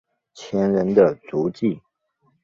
[0.33, 1.79] 前人的足迹